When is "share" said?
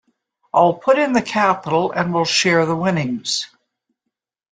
2.25-2.65